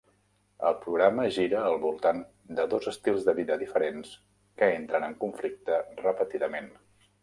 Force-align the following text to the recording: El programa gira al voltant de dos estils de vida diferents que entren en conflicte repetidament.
El 0.69 0.77
programa 0.85 1.25
gira 1.35 1.59
al 1.65 1.77
voltant 1.83 2.23
de 2.61 2.67
dos 2.73 2.89
estils 2.95 3.29
de 3.31 3.37
vida 3.43 3.61
diferents 3.67 4.19
que 4.63 4.75
entren 4.81 5.11
en 5.13 5.19
conflicte 5.25 5.83
repetidament. 6.07 6.79